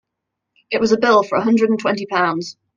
[0.71, 2.57] It was a bill for a hundred and twenty pounds.